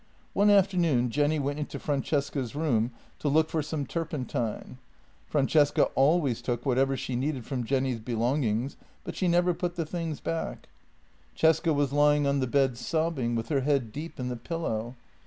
One 0.33 0.49
afternoon 0.49 1.11
Jenny 1.11 1.37
went 1.37 1.59
into 1.59 1.77
Francesca's 1.77 2.55
room 2.55 2.89
to 3.19 3.27
look 3.29 3.51
for 3.51 3.61
some 3.61 3.85
turpentine. 3.85 4.79
Francesca 5.27 5.91
always 5.93 6.41
took 6.41 6.65
whatever 6.65 6.97
she 6.97 7.15
needed 7.15 7.45
from 7.45 7.63
Jenny's 7.65 7.99
belongings, 7.99 8.77
but 9.03 9.15
she 9.15 9.27
never 9.27 9.53
put 9.53 9.75
the 9.75 9.85
things 9.85 10.19
back. 10.19 10.69
JENNY 11.35 11.53
77 11.53 11.73
Cesca 11.75 11.75
was 11.75 11.93
lying 11.93 12.25
on 12.25 12.39
the 12.39 12.47
bed 12.47 12.79
sobbing, 12.79 13.35
with 13.35 13.49
her 13.49 13.61
head 13.61 13.91
deep 13.91 14.19
in 14.19 14.27
the 14.29 14.35
pillow. 14.35 14.95